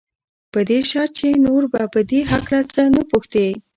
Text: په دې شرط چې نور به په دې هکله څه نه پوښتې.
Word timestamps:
په 0.51 0.59
دې 0.69 0.79
شرط 0.89 1.11
چې 1.19 1.27
نور 1.45 1.63
به 1.71 1.81
په 1.93 1.99
دې 2.09 2.19
هکله 2.31 2.61
څه 2.73 2.81
نه 2.95 3.01
پوښتې. 3.09 3.47